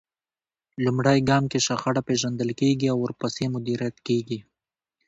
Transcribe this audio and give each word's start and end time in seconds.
لومړی 0.83 1.19
ګام 1.29 1.43
کې 1.51 1.59
شخړه 1.67 2.01
پېژندل 2.07 2.49
کېږي 2.59 2.87
او 2.93 2.97
ورپسې 3.01 3.43
مديريت 3.55 3.97
کېږي. 4.07 4.39